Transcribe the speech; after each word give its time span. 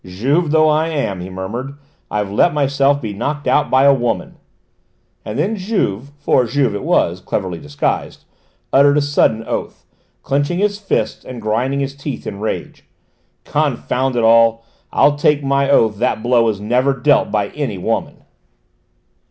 "Juve 0.03 0.49
though 0.49 0.67
I 0.67 0.87
am," 0.87 1.21
he 1.21 1.29
murmured, 1.29 1.75
"I've 2.09 2.31
let 2.31 2.55
myself 2.55 2.99
be 3.03 3.13
knocked 3.13 3.45
out 3.45 3.69
by 3.69 3.83
a 3.83 3.93
woman!" 3.93 4.37
And 5.23 5.37
then 5.37 5.55
Juve, 5.55 6.09
for 6.17 6.43
Juve 6.45 6.73
it 6.73 6.81
was, 6.81 7.21
cleverly 7.21 7.59
disguised, 7.59 8.25
uttered 8.73 8.97
a 8.97 9.01
sudden 9.03 9.43
oath, 9.43 9.85
clenching 10.23 10.57
his 10.57 10.79
fists 10.79 11.23
and 11.23 11.39
grinding 11.39 11.81
his 11.81 11.93
teeth 11.93 12.25
in 12.25 12.39
rage. 12.39 12.83
"Confound 13.45 14.15
it 14.15 14.23
all, 14.23 14.65
I'll 14.91 15.17
take 15.17 15.43
my 15.43 15.69
oath 15.69 15.99
that 15.99 16.23
blow 16.23 16.45
was 16.45 16.59
never 16.59 16.95
dealt 16.99 17.29
by 17.29 17.49
any 17.49 17.77
woman!" 17.77 18.23